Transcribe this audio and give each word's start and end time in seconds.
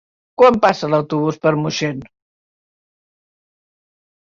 Quan 0.41 0.55
passa 0.63 0.89
l'autobús 0.93 1.39
per 1.45 1.53
Moixent? 1.67 2.03